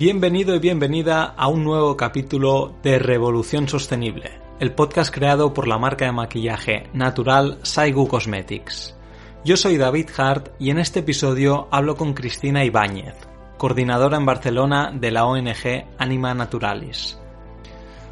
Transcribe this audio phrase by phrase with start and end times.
[0.00, 5.76] Bienvenido y bienvenida a un nuevo capítulo de Revolución Sostenible, el podcast creado por la
[5.76, 8.96] marca de maquillaje natural Saigu Cosmetics.
[9.44, 13.14] Yo soy David Hart y en este episodio hablo con Cristina Ibáñez,
[13.58, 17.18] coordinadora en Barcelona de la ONG Anima Naturalis.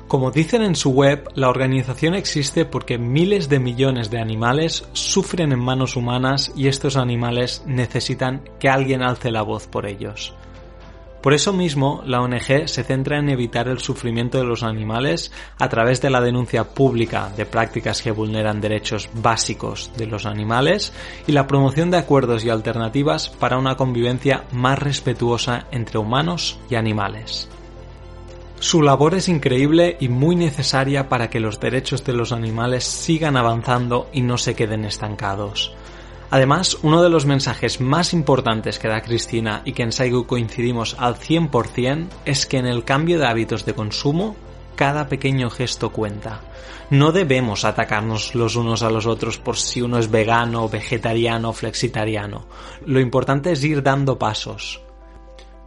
[0.08, 5.52] Como dicen en su web, la organización existe porque miles de millones de animales sufren
[5.52, 10.34] en manos humanas y estos animales necesitan que alguien alce la voz por ellos.
[11.22, 15.68] Por eso mismo, la ONG se centra en evitar el sufrimiento de los animales a
[15.68, 20.92] través de la denuncia pública de prácticas que vulneran derechos básicos de los animales
[21.26, 26.76] y la promoción de acuerdos y alternativas para una convivencia más respetuosa entre humanos y
[26.76, 27.48] animales.
[28.60, 33.36] Su labor es increíble y muy necesaria para que los derechos de los animales sigan
[33.36, 35.76] avanzando y no se queden estancados.
[36.30, 40.96] Además, uno de los mensajes más importantes que da Cristina y que en Saigu coincidimos
[40.98, 44.36] al 100% es que en el cambio de hábitos de consumo,
[44.76, 46.40] cada pequeño gesto cuenta.
[46.90, 52.46] No debemos atacarnos los unos a los otros por si uno es vegano, vegetariano flexitariano.
[52.84, 54.82] Lo importante es ir dando pasos,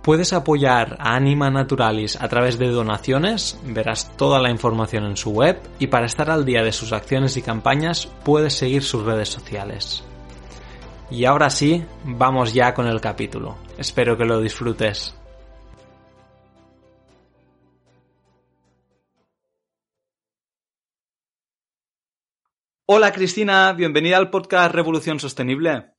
[0.02, 5.30] Puedes apoyar a Anima Naturalis a través de donaciones, verás toda la información en su
[5.30, 9.30] web y para estar al día de sus acciones y campañas puedes seguir sus redes
[9.30, 10.04] sociales.
[11.12, 13.58] Y ahora sí, vamos ya con el capítulo.
[13.78, 15.14] Espero que lo disfrutes.
[22.86, 25.94] Hola Cristina, bienvenida al podcast Revolución Sostenible.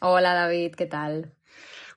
[0.00, 1.35] Hola David, ¿qué tal?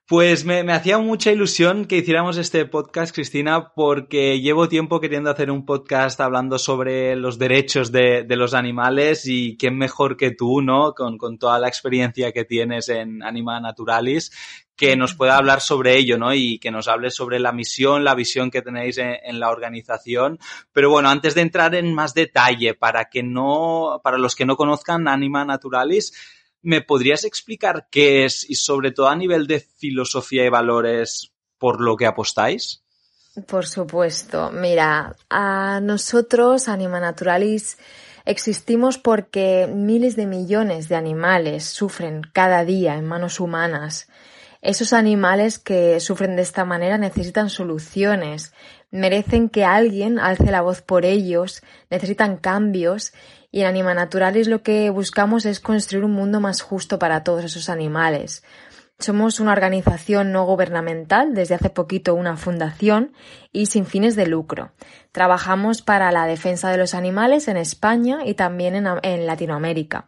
[0.10, 5.52] Pues me, hacía mucha ilusión que hiciéramos este podcast, Cristina, porque llevo tiempo queriendo hacer
[5.52, 10.96] un podcast hablando sobre los derechos de, los animales y quién mejor que tú, ¿no?
[10.96, 14.32] Con, toda la experiencia que tienes en Anima Naturalis,
[14.76, 16.34] que nos pueda hablar sobre ello, ¿no?
[16.34, 20.40] Y que nos hable sobre la misión, la visión que tenéis en, en, la organización.
[20.74, 24.56] Pero bueno, antes de entrar en más detalle, para que no, para los que no
[24.56, 30.46] conozcan Anima Naturalis, ¿Me podrías explicar qué es y sobre todo a nivel de filosofía
[30.46, 32.84] y valores por lo que apostáis?
[33.48, 34.52] Por supuesto.
[34.52, 37.78] Mira, a nosotros, Anima Naturalis,
[38.26, 44.08] existimos porque miles de millones de animales sufren cada día en manos humanas.
[44.62, 48.54] Esos animales que sufren de esta manera necesitan soluciones,
[48.92, 53.14] merecen que alguien alce la voz por ellos, necesitan cambios
[53.52, 57.44] y en Anima Naturalis lo que buscamos es construir un mundo más justo para todos
[57.44, 58.44] esos animales.
[59.00, 63.14] Somos una organización no gubernamental, desde hace poquito una fundación
[63.54, 64.74] y sin fines de lucro.
[65.14, 70.06] Trabajamos para la defensa de los animales en España y también en, Latinoamérica.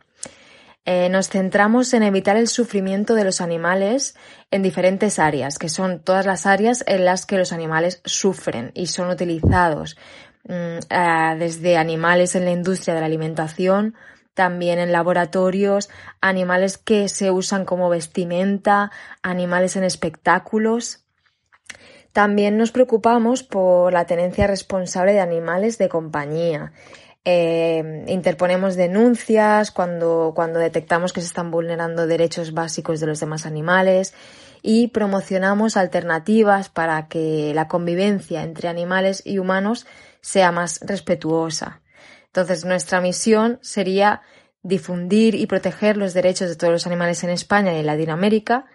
[0.84, 4.16] Eh, nos centramos en evitar el sufrimiento de los animales
[4.50, 8.88] en diferentes áreas, que son todas las áreas en las que los animales sufren y
[8.88, 9.96] son utilizados
[10.44, 13.96] desde animales en la industria de la alimentación,
[14.34, 15.90] también en laboratorios,
[16.22, 18.92] animales que se usan como vestimenta,
[19.22, 21.06] animales en espectáculos.
[22.14, 26.74] También nos preocupamos por la tenencia responsable de animales de compañía.
[27.24, 33.46] Eh, interponemos denuncias cuando, cuando detectamos que se están vulnerando derechos básicos de los demás
[33.46, 34.16] animales
[34.64, 39.86] y promocionamos alternativas para que la convivencia entre animales y humanos
[40.22, 41.82] sea más respetuosa.
[42.28, 44.22] Entonces, nuestra misión sería
[44.64, 48.66] difundir y proteger los derechos de todos los animales en España y en Latinoamérica.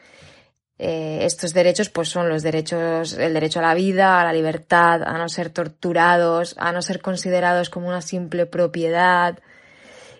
[0.78, 5.02] Eh, estos derechos, pues, son los derechos, el derecho a la vida, a la libertad,
[5.02, 9.38] a no ser torturados, a no ser considerados como una simple propiedad.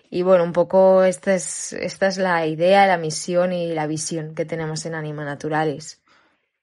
[0.09, 4.33] Y bueno, un poco esta es, esta es la idea, la misión y la visión
[4.33, 6.01] que tenemos en Anima Naturalis.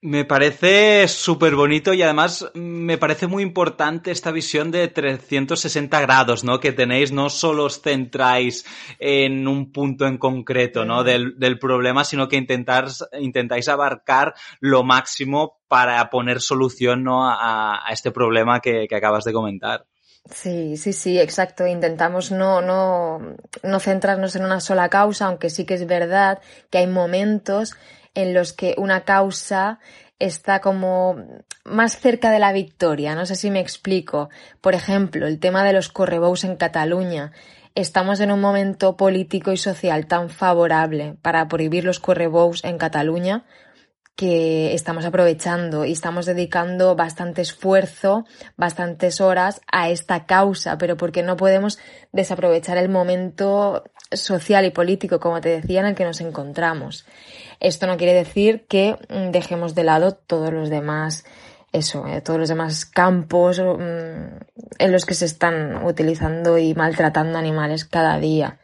[0.05, 6.43] Me parece súper bonito y además me parece muy importante esta visión de 360 grados,
[6.43, 6.59] ¿no?
[6.59, 8.67] Que tenéis, no solo os centráis
[8.99, 11.03] en un punto en concreto, ¿no?
[11.03, 17.27] Del, problema, sino que intentáis abarcar lo máximo para poner solución, ¿no?
[17.27, 19.87] A, este problema que, que acabas de comentar.
[20.29, 21.65] Sí, sí, sí, exacto.
[21.65, 26.77] Intentamos no, no, no centrarnos en una sola causa, aunque sí que es verdad que
[26.77, 27.75] hay momentos
[28.15, 29.79] en los que una causa
[30.19, 31.17] está como
[31.65, 33.15] más cerca de la victoria.
[33.15, 34.29] No sé si me explico.
[34.61, 37.31] Por ejemplo, el tema de los correbous en Cataluña.
[37.75, 43.45] Estamos en un momento político y social tan favorable para prohibir los correbous en Cataluña
[44.15, 48.25] que estamos aprovechando y estamos dedicando bastante esfuerzo,
[48.55, 51.79] bastantes horas a esta causa, pero porque no podemos
[52.13, 57.05] desaprovechar el momento social y político, como te decía, en el que nos encontramos.
[57.59, 61.25] Esto no quiere decir que mm, dejemos de lado todos los demás
[61.71, 64.37] eso, eh, todos los demás campos mm,
[64.79, 68.59] en los que se están utilizando y maltratando animales cada día.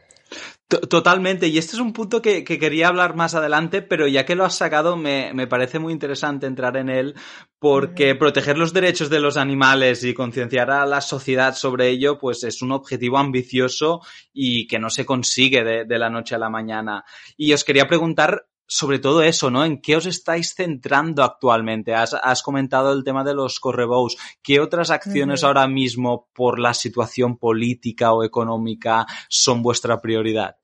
[0.88, 4.46] Totalmente, y este es un punto que, quería hablar más adelante, pero ya que lo
[4.46, 7.14] has sacado, me, parece muy interesante entrar en él,
[7.58, 12.42] porque proteger los derechos de los animales y concienciar a la sociedad sobre ello, pues
[12.44, 14.00] es un objetivo ambicioso
[14.32, 17.04] y que no se consigue de, la noche a la mañana.
[17.36, 19.66] Y os quería preguntar sobre todo eso, ¿no?
[19.66, 21.94] ¿En qué os estáis centrando actualmente?
[21.94, 24.16] Has, comentado el tema de los correbous.
[24.42, 30.56] ¿Qué otras acciones ahora mismo por la situación política o económica son vuestra prioridad?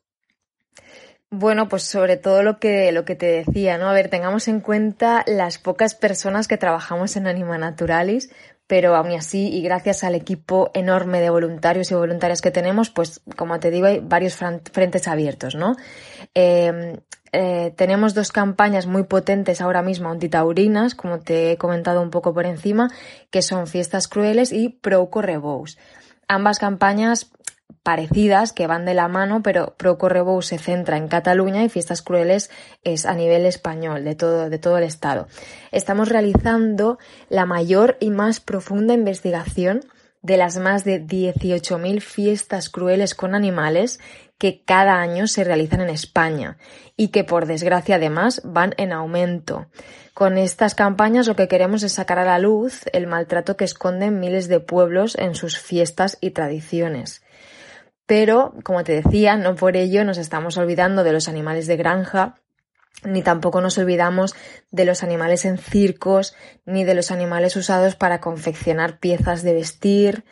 [1.31, 3.91] Bueno, pues sobre todo lo que, lo que te decía, ¿no?
[3.91, 8.31] A ver, tengamos en cuenta las pocas personas que trabajamos en Anima Naturalis,
[8.67, 13.21] pero aún así, y gracias al equipo enorme de voluntarios y voluntarias que tenemos, pues
[13.37, 15.77] como te digo, hay varios frentes abiertos, ¿no?
[16.33, 16.97] Em,
[17.33, 22.33] eh, tenemos dos campañas muy potentes ahora mismo antitaurinas, como te he comentado un poco
[22.35, 22.91] por encima,
[23.31, 25.79] que son Fiestas Crueles y Pro Correbous.
[26.27, 27.31] Ambas campañas
[27.83, 32.03] parecidas que van de la mano, pero Pro Correbou se centra en Cataluña y Fiestas
[32.03, 32.51] Crueles
[32.85, 35.27] es a nivel español, de todo, de todo el Estado.
[35.73, 36.99] Estamos realizando
[37.29, 39.81] la mayor y más profunda investigación
[40.23, 44.01] de las más de 18.000 fiestas crueles con animales
[44.39, 46.57] que cada año se realizan en España
[46.97, 49.67] y que por desgracia además van en aumento.
[50.15, 54.21] Con estas campañas lo que queremos es sacar a la luz el maltrato que esconden
[54.21, 57.23] miles de pueblos en sus fiestas y tradiciones.
[58.07, 62.37] Pero, como te decía, no por ello nos estamos olvidando de los animales de granja,
[63.05, 64.35] ni tampoco nos olvidamos
[64.71, 66.35] de los animales en circos,
[66.65, 70.25] ni de los animales usados para confeccionar piezas de vestir.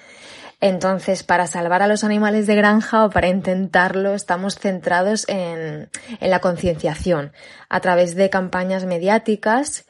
[0.66, 5.88] Entonces, para salvar a los animales de granja o para intentarlo, estamos centrados en,
[6.20, 7.30] la concienciación
[7.68, 9.84] a través de campañas mediáticas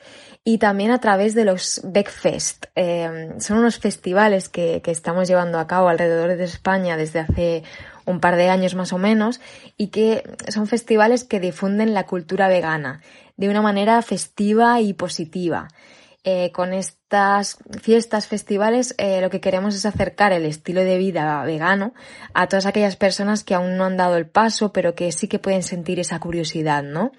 [0.45, 2.67] y también a través de los Beckfest.
[2.77, 7.63] Eh, son unos festivales que, estamos llevando a cabo alrededor de España desde hace
[8.05, 9.41] un par de años más o menos
[9.79, 13.01] y que son festivales que difunden la cultura vegana
[13.39, 15.69] de una manera festiva y positiva.
[16.29, 21.41] Eh, con estas fiestas, festivales, eh, lo que queremos es acercar el estilo de vida
[21.45, 21.95] vegano
[22.35, 25.39] a todas aquellas personas que aún no han dado el paso, pero que sí que
[25.39, 27.13] pueden sentir esa curiosidad, ¿no?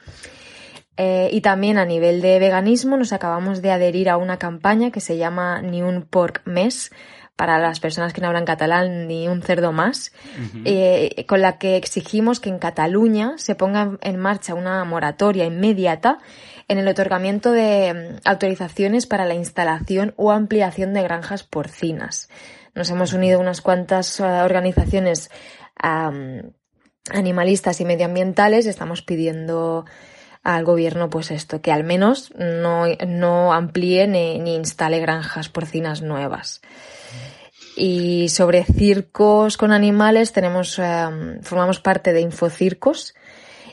[0.98, 5.00] Eh, y también a nivel de veganismo nos acabamos de adherir a una campaña que
[5.00, 6.92] se llama Ni un porc mes
[7.38, 10.12] para las personas que no hablan catalán ni un cerdo más,
[10.66, 16.18] eh, con la que exigimos que en Cataluña se ponga en marcha una moratoria inmediata
[16.68, 22.28] en el otorgamiento de mm, autorizaciones para la instalación o ampliación de granjas porcinas.
[22.74, 25.30] Nos hemos unido unas cuantas eh, organizaciones
[27.12, 29.86] animalistas y medioambientales y estamos pidiendo
[30.44, 36.62] al gobierno pues esto, que al menos no, no amplíe ni, instale granjas porcinas nuevas.
[37.80, 43.14] Y sobre circos con animales tenemos, em, formamos parte de Infocircos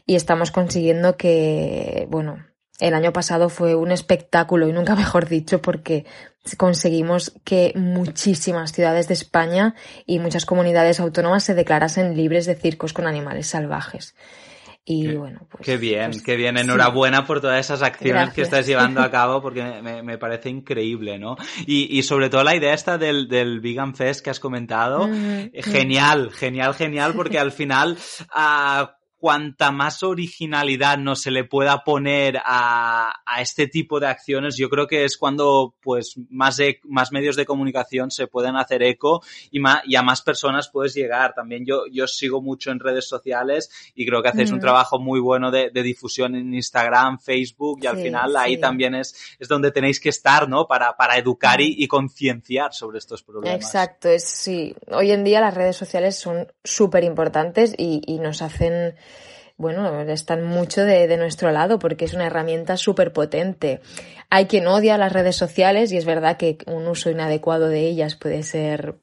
[0.05, 2.45] y estamos consiguiendo que, bueno,
[2.81, 6.05] el año pasado fue un espectáculo y nunca mejor dicho porque
[6.59, 9.75] conseguimos que muchísimas ciudades de España
[10.05, 14.15] y muchas comunidades autónomas se declarasen libres de circos con animales salvajes.
[14.87, 15.65] Y qué, bueno, pues.
[15.65, 16.59] Qué bien, pues, qué bien.
[16.59, 21.19] Enhorabuena por todas esas acciones que estás llevando a cabo porque me, me parece increíble,
[21.19, 21.37] ¿no?
[21.67, 25.09] Y, y, sobre todo la idea esta del, del Vegan Fest que has comentado.
[25.55, 27.97] Genial, genial, genial, porque al final,
[28.37, 28.87] uh,
[29.25, 34.69] cuanta más originalidad no se le pueda poner a, a, este tipo de acciones, yo
[34.69, 39.61] creo que es cuando pues más, más medios de comunicación se pueden hacer eco y,
[39.61, 41.33] más, y a más personas puedes llegar.
[41.33, 45.21] También yo, yo sigo mucho en redes sociales y creo que hacéis un trabajo muy
[45.21, 49.71] bueno de, de, difusión en Instagram, Facebook y al final ahí también es, es donde
[49.71, 50.67] tenéis que estar, ¿no?
[50.67, 53.57] Para, para educar y, y concienciar sobre estos problemas.
[53.57, 54.77] Exacto, es sí.
[54.91, 58.97] Hoy en día las redes sociales son súper importantes y, y nos hacen
[59.57, 63.81] bueno, están mucho de, nuestro lado porque es una herramienta súper potente.
[64.31, 68.17] Hay quien odia las redes sociales y es verdad que un uso inadecuado de ellas
[68.17, 68.99] puede ser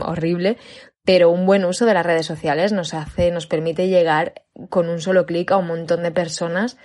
[0.00, 0.58] horrible,
[1.04, 5.00] pero un buen uso de las redes sociales nos hace, nos permite llegar con un
[5.00, 6.76] solo clic a un montón de personas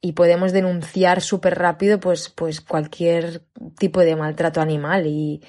[0.00, 3.42] y podemos denunciar súper rápido pues, pues cualquier
[3.78, 5.42] tipo de maltrato animal y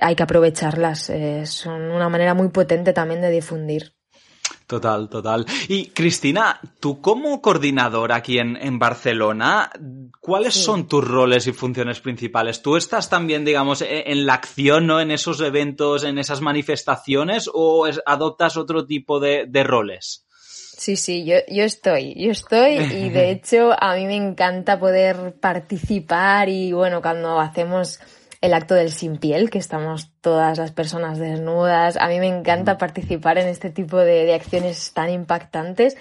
[0.00, 1.10] hay que aprovecharlas.
[1.10, 3.94] Eh, son una manera muy potente también de difundir.
[4.66, 5.46] Total, total.
[5.68, 9.70] Y Cristina, tú como coordinadora aquí en, Barcelona,
[10.20, 12.62] ¿cuáles son tus roles y funciones principales?
[12.62, 15.00] ¿Tú estás también, digamos, e, en, la acción, ¿no?
[15.00, 20.24] En esos eventos, en esas manifestaciones, o adoptas otro tipo de, roles?
[20.78, 25.34] Sí, sí, yo, yo estoy, yo estoy y de hecho a mí me encanta poder
[25.38, 28.00] participar y bueno, cuando hacemos
[28.42, 32.76] el acto del sin piel, que estamos todas las personas desnudas, a mí me encanta
[32.76, 35.96] participar en este tipo de, de acciones tan impactantes,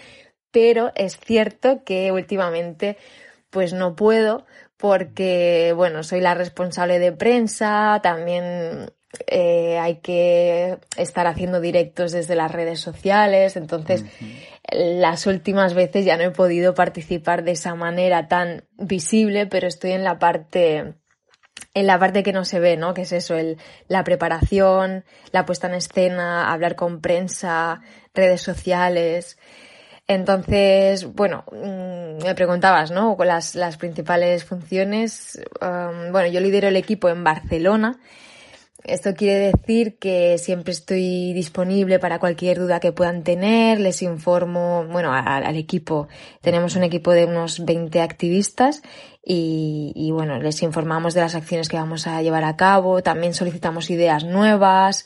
[0.52, 2.98] pero es cierto que últimamente
[3.50, 4.46] pues no puedo
[4.78, 8.92] porque, bueno, soy la responsable de prensa, también
[9.28, 14.06] eh, hay que estar haciendo directos desde las redes sociales, entonces
[14.72, 19.92] las últimas veces ya no he podido participar de esa manera tan visible, pero estoy
[19.92, 20.96] en la parte
[21.74, 22.94] en la parte que no se ve, ¿no?
[22.94, 27.82] Que es eso, el, la preparación, la puesta en escena, hablar con prensa,
[28.14, 29.38] redes sociales.
[30.08, 33.16] Entonces, bueno, mm, me preguntabas, ¿no?
[33.24, 35.42] Las, las principales funciones.
[35.62, 38.00] Um, bueno, yo lidero el equipo en Barcelona
[38.84, 44.86] esto quiere decir que siempre estoy disponible para cualquier duda que puedan tener, les informo,
[44.90, 46.08] bueno, al, equipo.
[46.42, 48.82] Tenemos un equipo de unos 20 activistas
[49.24, 53.90] y, bueno, les informamos de las acciones que vamos a llevar a cabo, también solicitamos
[53.90, 55.06] ideas nuevas,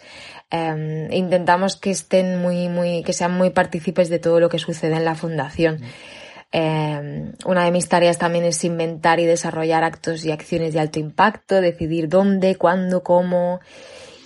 [0.51, 4.95] eh, intentamos que estén muy, muy, que sean muy partícipes de todo lo que sucede
[4.95, 5.81] en la fundación.
[6.57, 10.99] Eh, una de mis tareas también es inventar y desarrollar actos y acciones de alto
[10.99, 13.59] impacto, decidir dónde, cuándo, cómo.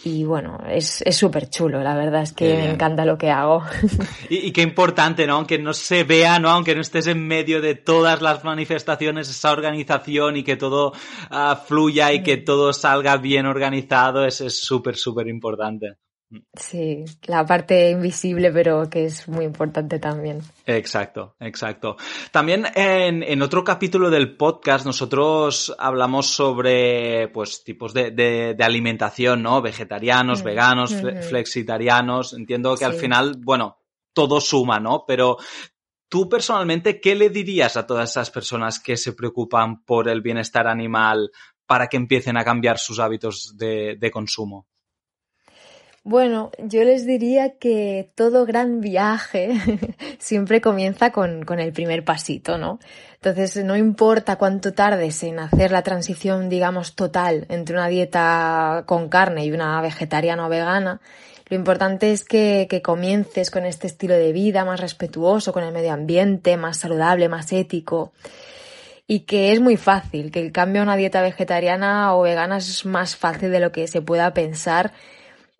[0.03, 3.63] Y bueno, es súper chulo, la verdad es que me encanta lo que hago.
[4.29, 5.37] Y, qué importante, ¿no?
[5.37, 6.49] Aunque no se vea, ¿no?
[6.49, 10.93] Aunque no estés en medio de todas las manifestaciones, esa organización y que todo
[11.31, 12.45] ah, fluya y que mm.
[12.45, 15.97] todo salga bien organizado, es súper, súper importante.
[16.53, 20.41] Sí, la parte invisible, pero que es muy importante también.
[20.67, 21.97] Exacto, exacto.
[22.31, 29.59] También en, otro capítulo del podcast nosotros hablamos sobre pues tipos de, alimentación, ¿no?
[29.63, 30.95] Vegetarianos, mm, veganos,
[31.27, 32.33] flexitarianos.
[32.33, 33.79] Entiendo que al final, bueno,
[34.13, 35.05] todo suma, ¿no?
[35.07, 35.37] Pero
[36.07, 40.67] tú personalmente, ¿qué le dirías a todas esas personas que se preocupan por el bienestar
[40.67, 41.31] animal
[41.65, 44.68] para que empiecen a cambiar sus hábitos de consumo?
[46.09, 49.51] Bueno, yo les diría que todo gran viaje
[50.17, 52.79] siempre comienza con, con, el primer pasito, ¿no?
[53.21, 59.07] Entonces, no importa cuánto tardes en hacer la transición, digamos, total entre una dieta con
[59.07, 60.99] carne y una vegetariana o vegana,
[61.47, 65.71] lo importante es que, que comiences con este estilo de vida más respetuoso con el
[65.71, 68.13] medio ambiente, más saludable, más ético
[69.05, 72.83] y que es muy fácil, que el cambio a una dieta vegetariana o vegana es
[72.87, 74.91] más fácil de lo que se pueda pensar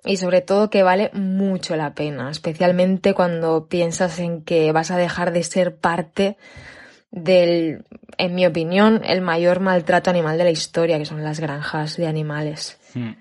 [0.06, 4.98] y sobre todo que vale mucho la pena, especialmente cuando piensas en que vas a
[4.98, 6.38] dejar de ser parte
[7.12, 7.86] del,
[8.18, 12.08] en mi opinión, el mayor maltrato animal de la historia, que son las granjas de
[12.08, 12.80] animales.
[12.94, 13.12] Hmm.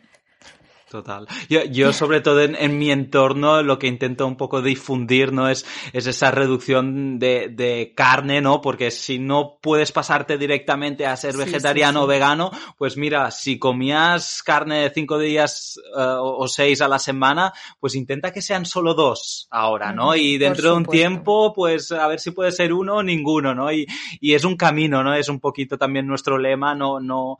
[0.91, 1.27] Total.
[1.51, 5.51] Yo, yo sobre todo en, mi entorno lo que intento un poco difundir, ¿no?
[5.51, 8.63] Es, es esa reducción de, de carne, ¿no?
[8.63, 14.43] Porque si no puedes pasarte directamente a ser vegetariano o vegano, pues mira, si comías
[14.43, 19.47] carne cinco días eh, o seis a la semana, pues intenta que sean solo dos
[19.51, 20.17] ahora, ¿no?
[20.17, 23.71] Y dentro de un tiempo, pues a ver si puede ser uno o ninguno, ¿no?
[23.71, 23.87] Y,
[24.21, 25.15] y es un camino, ¿no?
[25.15, 27.39] Es un poquito también nuestro lema, no, no,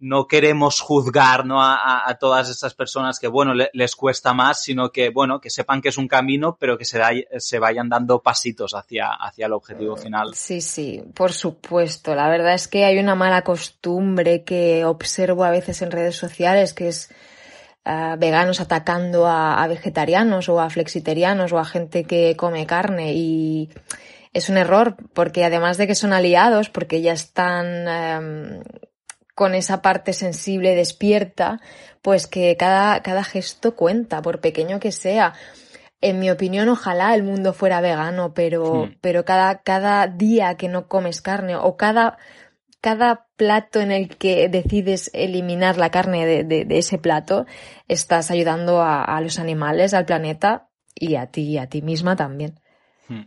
[0.00, 1.62] no queremos juzgar ¿no?
[1.62, 5.82] a, a, todas esas personas que, bueno, les cuesta más, sino que, bueno, que sepan
[5.82, 9.52] que es un camino, pero que se, da, se vayan dando pasitos hacia, hacia el
[9.52, 10.34] objetivo final.
[10.34, 12.14] Sí, sí, por supuesto.
[12.14, 16.72] La verdad es que hay una mala costumbre que observo a veces en redes sociales,
[16.72, 17.10] que es
[17.84, 23.12] uh, veganos atacando a, a, vegetarianos o a flexitarianos o a gente que come carne
[23.12, 23.68] y
[24.32, 28.56] es un error porque además de que son aliados, porque ya están...
[28.56, 28.62] Um,
[29.40, 31.62] con esa parte sensible despierta,
[32.02, 35.32] pues que cada, cada gesto cuenta, por pequeño que sea.
[36.02, 38.96] En mi opinión, ojalá el mundo fuera vegano, pero, hmm.
[39.00, 42.18] pero cada, cada día que no comes carne o cada,
[42.82, 47.46] cada plato en el que decides eliminar la carne de, de, ese plato,
[47.88, 52.14] estás ayudando a, a, los animales, al planeta y a ti y a ti misma
[52.14, 52.60] también.
[53.08, 53.22] Hmm.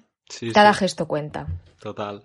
[0.53, 1.47] cada gesto cuenta.
[1.81, 2.23] Total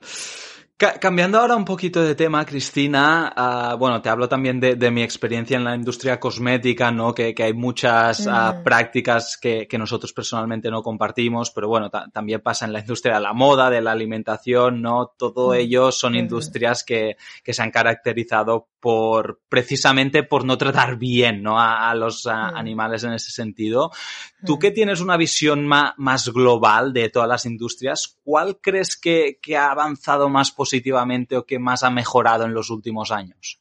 [0.78, 3.34] cambiando ahora un poquito de tema, Cristina,
[3.74, 7.12] uh, bueno, te hablo también de, de, mi experiencia en la industria cosmética, ¿no?
[7.12, 12.40] Que, que hay muchas uh, prácticas que, que, nosotros personalmente no compartimos, pero bueno, también
[12.40, 15.14] pasa en la industria de la moda, de la alimentación, ¿no?
[15.18, 21.42] Todo ello son industrias que, que se han caracterizado por precisamente por no tratar bien
[21.42, 21.58] ¿no?
[21.58, 23.90] a, a los a, animales en ese sentido.
[24.46, 29.56] Tú que tienes una visión más global de todas las industrias, ¿cuál crees que, que,
[29.56, 30.67] ha avanzado más positivamente
[31.36, 33.60] o que más ha mejorado en los últimos años?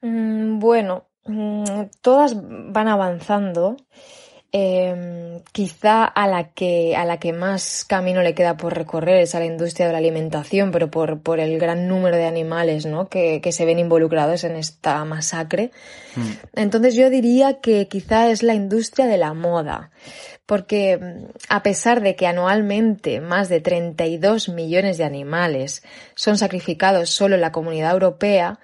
[0.00, 1.64] Mm, bueno, mm,
[2.00, 3.76] todas van avanzando
[4.50, 9.34] eh, quizá a la que a la que más camino le queda por recorrer es
[9.34, 13.10] a la industria de la alimentación, pero por, por el gran número de animales ¿no?
[13.10, 15.70] que, que se ven involucrados en esta masacre.
[16.16, 16.30] Mm.
[16.54, 19.90] Entonces yo diría que quizá es la industria de la moda,
[20.48, 25.82] porque mm, a pesar de que anualmente más de 32 millones de animales
[26.14, 28.58] son sacrificados solo en la comunidad europea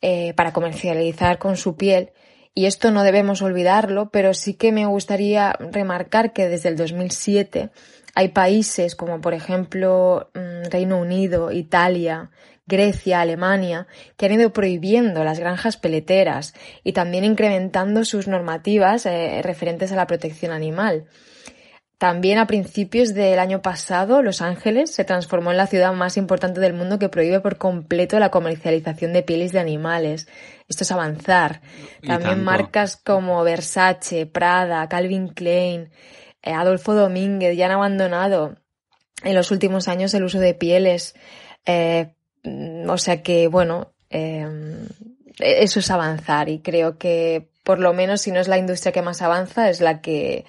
[0.00, 2.12] eh, para comercializar con su piel,
[2.54, 7.70] y esto no debemos olvidarlo, pero sí que me gustaría remarcar que desde el 2007
[8.18, 12.32] hay países como por ejemplo mm, Reino Unido, Italia,
[12.66, 19.40] Grecia, Alemania, que han ido prohibiendo las granjas peleteras y también incrementando sus normativas eh,
[19.44, 21.04] referentes a la protección animal.
[21.96, 26.58] También a principios del año pasado, Los Ángeles se transformó en la ciudad más importante
[26.58, 30.26] del mundo que prohíbe por completo la comercialización de pieles de animales.
[30.66, 31.60] Esto es avanzar.
[32.04, 35.90] También marcas como Versace, Prada, Calvin Klein,
[36.54, 38.56] Adolfo Domínguez ya han abandonado
[39.22, 41.14] en los últimos años el uso de pieles.
[41.66, 42.14] Eh,
[42.86, 44.86] o sea que, bueno, em,
[45.38, 49.02] eso es avanzar y creo que por lo menos si no es la industria que
[49.02, 50.46] más avanza, es la que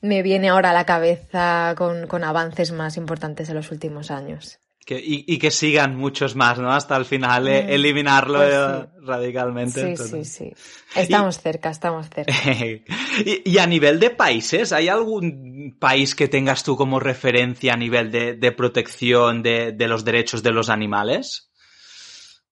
[0.00, 4.58] me viene ahora a la cabeza con, avances más importantes en los últimos años.
[4.90, 6.72] Y, que sigan muchos más, ¿no?
[6.72, 9.96] Hasta el final, eh, mm, eliminarlo pues eh, radicalmente.
[9.96, 10.52] Sí, sí, sí.
[10.94, 12.32] Estamos cerca, estamos cerca.
[13.44, 18.10] y, a nivel de países, ¿hay algún país que tengas tú como referencia a nivel
[18.10, 21.50] de, protección de, los derechos de los animales?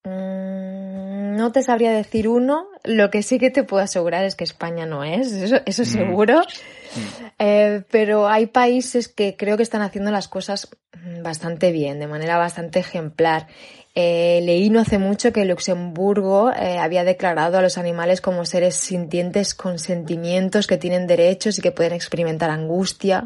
[0.03, 0.76] Mm,
[1.37, 2.67] no te sabría decir uno.
[2.83, 5.85] Lo que sí que te puedo asegurar es que España no es, eso, eso mm.
[5.85, 6.41] seguro.
[7.39, 10.69] Eh, pero hay países que creo que están haciendo las cosas
[11.21, 13.47] bastante bien, de manera bastante ejemplar.
[13.99, 18.75] Eh, leí no hace mucho que Luxemburgo eh, había declarado a los animales como seres
[18.75, 23.25] sintientes con sentimientos que tienen derechos y que pueden experimentar angustia.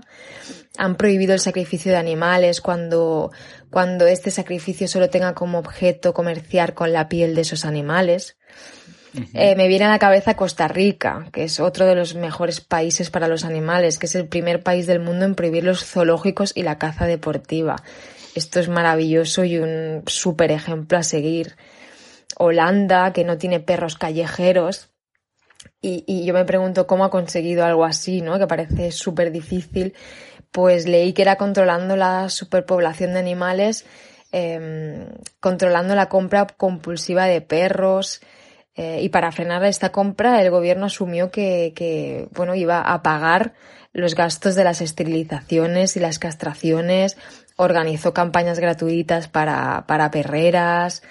[0.77, 3.31] Han prohibido el sacrificio de animales cuando,
[3.71, 8.37] cuando este sacrificio solo tenga como objeto comerciar con la piel de esos animales.
[9.33, 13.09] Eh, me viene a la cabeza Costa Rica, que es otro de los mejores países
[13.09, 16.63] para los animales, que es el primer país del mundo en prohibir los zoológicos y
[16.63, 17.77] la caza deportiva.
[18.35, 21.55] Esto es maravilloso y un súper ejemplo a seguir.
[22.37, 24.89] Holanda, que no tiene perros callejeros.
[25.81, 28.39] Y, y, yo me pregunto cómo ha conseguido algo así, ¿no?
[28.39, 29.93] Que parece súper difícil.
[30.51, 33.85] Pues leí que era controlando la superpoblación de animales,
[34.31, 35.07] eh,
[35.39, 38.21] controlando la compra compulsiva de perros,
[38.75, 43.53] eh, y para frenar esta compra, el gobierno asumió que, bueno, iba a pagar
[43.93, 47.17] los gastos de las esterilizaciones y las castraciones,
[47.57, 51.03] organizó campañas gratuitas para, para perreras.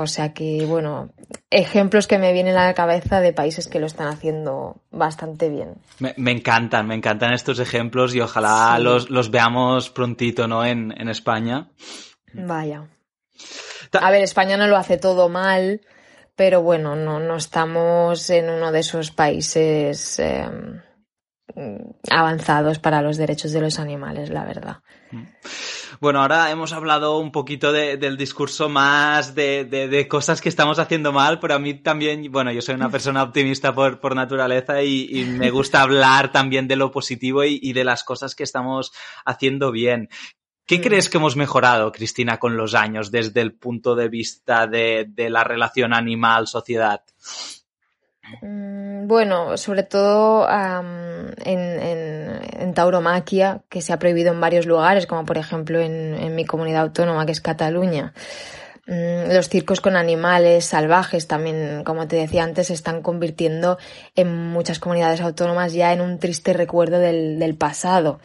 [0.00, 1.10] O sea que, bueno,
[1.50, 5.74] ejemplos que me vienen a la cabeza de países que lo están haciendo bastante bien.
[5.98, 10.64] Me, encantan, me encantan estos ejemplos y ojalá los, los, veamos prontito, ¿no?
[10.64, 11.72] En, en España.
[12.32, 12.86] Vaya.
[14.00, 15.80] A ver, España no lo hace todo mal,
[16.36, 20.80] pero bueno, no, no estamos en uno de esos países em,
[22.08, 24.76] avanzados para los derechos de los animales, la verdad.
[25.10, 25.24] Mm.
[26.00, 31.12] Bueno, ahora hemos hablado un poquito del discurso más de, de, cosas que estamos haciendo
[31.12, 35.24] mal, pero a mí también, bueno, yo soy una persona optimista por, por naturaleza y,
[35.24, 38.92] me gusta hablar también de lo positivo y, y, de las cosas que estamos
[39.24, 40.08] haciendo bien.
[40.68, 40.82] ¿Qué mm.
[40.82, 45.42] crees que hemos mejorado, Cristina, con los años desde el punto de vista de, la
[45.42, 47.02] relación animal-sociedad?
[48.42, 50.46] Mm, bueno, sobre todo
[51.44, 56.82] en, tauromaquia, que se ha prohibido en varios lugares, como por ejemplo en, mi comunidad
[56.82, 58.12] autónoma, que es Cataluña.
[58.86, 63.78] Mm, los circos con animales salvajes también, como te decía antes, se están convirtiendo
[64.14, 68.20] en muchas comunidades autónomas ya en un triste recuerdo del, pasado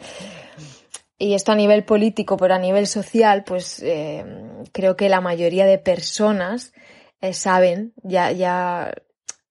[1.18, 4.24] y esto a nivel político, pero a nivel social, pues eh,
[4.72, 6.72] creo que la mayoría de personas
[7.20, 8.92] eh, saben, ya, ya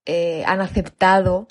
[0.05, 1.47] eh, han aceptado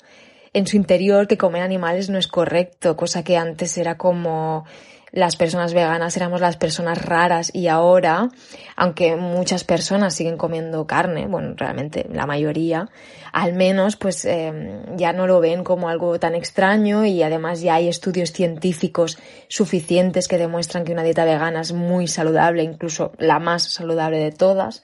[0.53, 4.65] en su interior que comer animales no es correcto, cosa que antes era como
[5.13, 8.29] las personas veganas éramos las personas raras y ahora,
[8.75, 12.89] aunque muchas personas siguen comiendo carne, bueno, realmente la mayoría,
[13.31, 17.75] al menos pues em, ya no lo ven como algo tan extraño y además ya
[17.75, 23.37] hay estudios científicos suficientes que demuestran que una dieta vegana es muy saludable, incluso la
[23.37, 24.83] más saludable de todas.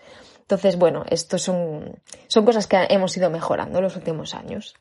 [0.50, 4.74] Entonces, bueno, esto son, son cosas que hemos ido mejorando en los últimos años.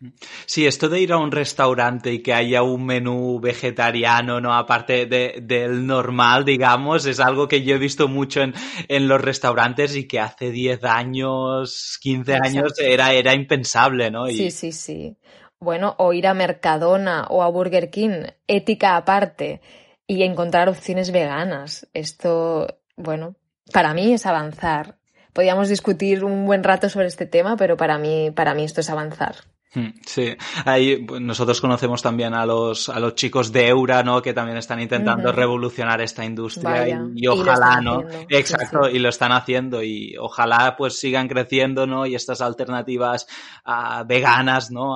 [0.46, 4.54] Sí, esto de ir a un restaurante y que haya un menú vegetariano, ¿no?
[4.54, 8.54] Aparte del normal, digamos, es algo que yo he visto mucho en,
[8.88, 14.26] en los restaurantes y que hace 10 años, 15 años era, era impensable, ¿no?
[14.28, 15.18] Sí, sí, sí.
[15.61, 19.61] bueno, o ir a Mercadona o a Burger King, ética aparte,
[20.07, 21.87] y encontrar opciones veganas.
[21.92, 23.35] Esto, bueno,
[23.70, 24.96] para mí es avanzar.
[25.32, 28.90] Podríamos discutir un buen rato sobre este tema, pero para mí, para mí esto es
[28.90, 29.36] avanzar.
[29.74, 34.22] Hmm, sí, ahí pues, nosotros conocemos también a los, a los chicos de Eura, ¿no?
[34.22, 38.02] Que también están intentando revolucionar esta industria y, ojalá, ¿no?
[38.30, 42.06] Exacto, y lo están haciendo y ojalá pues sigan creciendo, ¿no?
[42.06, 43.26] Y estas alternativas
[43.66, 44.94] uh, veganas, ¿no?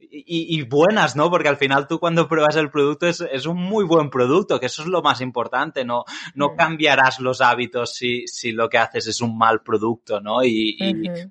[0.00, 1.30] Y, buenas, ¿no?
[1.30, 4.66] Porque al final tú cuando pruebas el producto es, es, un muy buen producto, que
[4.66, 6.04] eso es lo más importante, ¿no?
[6.34, 10.42] No cambiarás los hábitos si, si lo que haces es un mal producto, ¿no?
[10.42, 10.76] Y,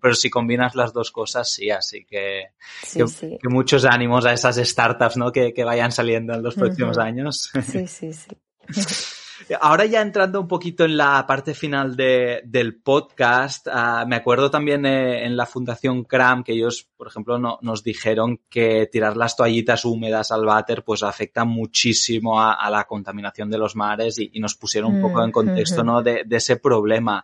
[0.01, 2.51] Pero si combinas las dos cosas, sí, así que,
[2.93, 5.32] que, muchos ánimos a esas startups, ¿no?
[5.32, 7.51] Que, que vayan saliendo en los próximos años.
[7.63, 8.38] Sí, sí, sí.
[9.59, 14.51] Ahora ya entrando un poquito en la parte final de, del podcast, uh, me acuerdo
[14.51, 19.17] también eh, en la Fundación CRAM que ellos, por ejemplo, no, nos dijeron que tirar
[19.17, 24.19] las toallitas húmedas al váter pues afecta muchísimo a, a la contaminación de los mares
[24.19, 26.03] y, y nos pusieron un poco en mm, contexto ¿no?
[26.03, 27.23] de, de ese problema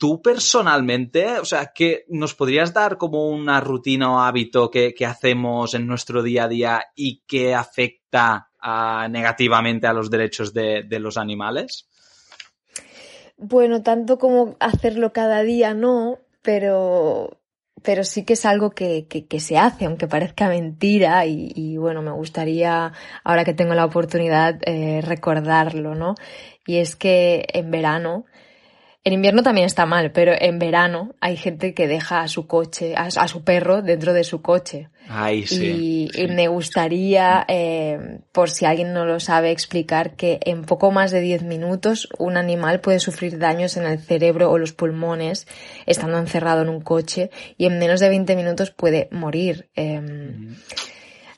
[0.00, 5.04] tú personalmente, o sea, que nos podrías dar como una rutina o hábito que, que
[5.04, 8.49] hacemos en nuestro día a día y que afecta
[9.08, 11.88] negativamente a los derechos de, los animales?
[13.36, 17.40] Bueno, tanto como hacerlo cada día no, pero,
[17.82, 19.06] pero sí que es algo que,
[19.38, 22.92] se hace, aunque parezca mentira, y, bueno, me gustaría,
[23.24, 26.14] ahora que tengo la oportunidad, eh, recordarlo, ¿no?
[26.66, 28.26] Y es que en verano
[29.02, 32.94] en invierno también está mal, pero en verano hay gente que deja a su coche,
[32.96, 34.90] a, su perro dentro de su coche.
[35.08, 36.10] Ay, sí.
[36.14, 41.12] Y, me gustaría, eh, por si alguien no lo sabe, explicar que en poco más
[41.12, 45.46] de 10 minutos un animal puede sufrir daños en el cerebro o los pulmones
[45.86, 49.70] estando encerrado en un coche y en menos de 20 minutos puede morir.
[49.74, 50.56] Em,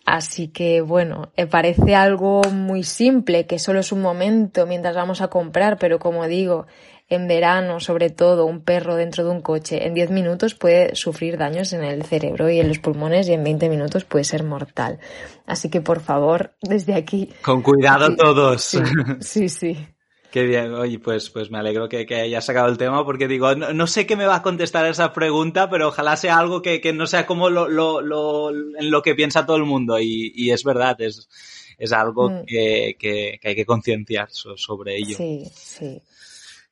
[0.04, 5.20] así que bueno, me parece algo muy simple, que solo es un momento mientras vamos
[5.20, 6.66] a comprar, pero como digo,
[7.14, 11.38] en verano, sobre todo, un perro dentro de un coche en 10 minutos puede sufrir
[11.38, 14.98] daños en el cerebro y en los pulmones y en 20 minutos puede ser mortal.
[15.46, 17.28] Así que, por favor, desde aquí.
[17.42, 18.78] Con cuidado todos.
[19.20, 19.76] Sí, sí.
[20.30, 23.54] Qué bien, oye, pues, pues me alegro que, que hayas sacado el tema porque digo,
[23.54, 26.94] no, sé qué me va a contestar esa pregunta, pero ojalá sea algo que, que
[26.94, 30.50] no sea como lo, lo, lo, en lo que piensa todo el mundo y, y
[30.50, 31.28] es verdad, es,
[31.76, 32.46] es algo mm.
[32.46, 35.16] que, que, hay que concienciar sobre ello.
[35.18, 36.00] Sí, sí.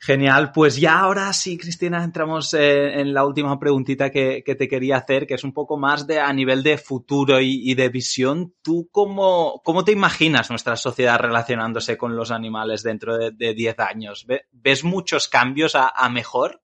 [0.02, 4.96] Genial, pues ya ahora sí, Cristina, entramos eh, en la última preguntita que, te quería
[4.96, 8.54] hacer, que es un poco más de a nivel de futuro y, de visión.
[8.62, 14.26] ¿Tú cómo, cómo, te imaginas nuestra sociedad relacionándose con los animales dentro de 10 años?
[14.50, 16.62] ¿Ves muchos cambios a, mejor?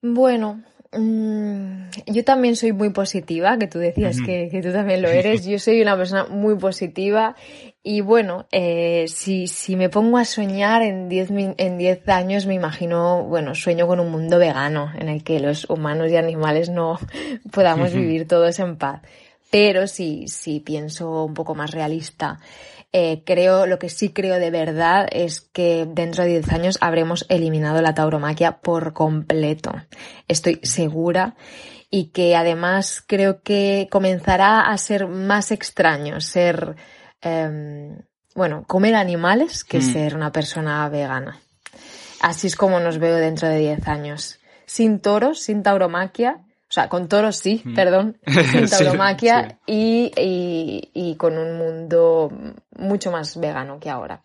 [0.00, 5.44] Bueno, yo también soy muy positiva, que tú decías que, que, tú también lo eres.
[5.44, 7.36] Yo soy una persona muy positiva
[7.82, 12.54] y bueno, eh, si, si me pongo a soñar en 10 en diez años, me
[12.54, 16.98] imagino, bueno, sueño con un mundo vegano en el que los humanos y animales no
[17.52, 19.02] podamos vivir todos en paz.
[19.50, 22.38] Pero si, si pienso un poco más realista,
[22.92, 27.26] eh, creo, lo que sí creo de verdad es que dentro de 10 años habremos
[27.28, 29.72] eliminado la tauromaquia por completo.
[30.26, 31.36] Estoy segura
[31.90, 36.76] y que además creo que comenzará a ser más extraño ser
[37.20, 37.98] Em,
[38.34, 39.82] bueno, comer animales que mm.
[39.82, 41.40] ser una persona vegana.
[42.20, 44.38] Así es como nos veo dentro de 10 años.
[44.66, 47.74] Sin toros, sin tauromaquia, o sea, con toros sí, mm.
[47.74, 48.18] perdón,
[48.52, 50.12] sin tauromaquia Y,
[50.92, 52.30] y con un mundo
[52.76, 54.22] mucho más vegano que ahora.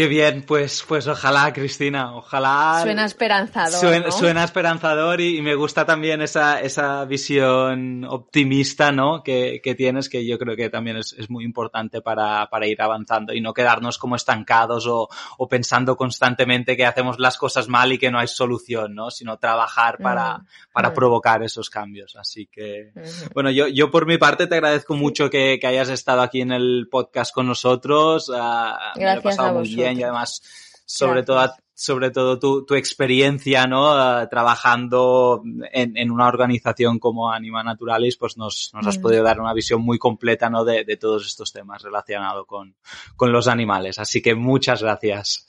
[0.00, 2.80] Qué bien, pues, pues ojalá, Cristina, ojalá.
[2.82, 3.78] Suena esperanzador.
[3.78, 9.22] Suena, suena esperanzador y, me gusta también esa, esa visión optimista, ¿no?
[9.22, 12.80] Que, que tienes, que yo creo que también es, es muy importante para, para, ir
[12.80, 17.92] avanzando y no quedarnos como estancados o, o, pensando constantemente que hacemos las cosas mal
[17.92, 19.10] y que no hay solución, ¿no?
[19.10, 20.94] Sino trabajar para, mm, para mm.
[20.94, 22.16] provocar esos cambios.
[22.16, 22.92] Así que,
[23.34, 26.52] bueno, yo, yo por mi parte te agradezco mucho que, que hayas estado aquí en
[26.52, 28.30] el podcast con nosotros.
[28.30, 30.42] Uh, Gracias a vosotros y además
[30.84, 31.40] sobre todo
[31.80, 38.18] sobre todo tu, tu experiencia no eh, trabajando en, en, una organización como Anima Naturalis
[38.18, 39.00] pues nos, nos has mm.
[39.00, 42.74] podido dar una visión muy completa no de, de todos estos temas relacionados con,
[43.16, 43.98] con los animales.
[43.98, 45.46] Así que muchas gracias.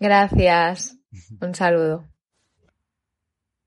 [0.00, 0.96] Gracias.
[1.40, 2.04] Un saludo.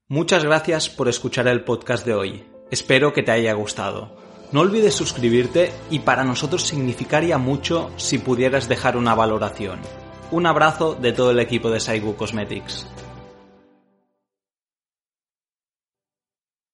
[0.09, 2.43] Muchas gracias por escuchar el podcast de hoy.
[2.71, 4.17] Espero que te haya gustado.
[4.51, 9.79] No olvides suscribirte y para nosotros significaría mucho si pudieras dejar una valoración
[10.31, 12.87] un abrazo de todo el equipo de Saigu Cosmetics.